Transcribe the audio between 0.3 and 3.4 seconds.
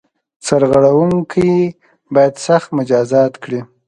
سرغړوونکي باید سخت مجازات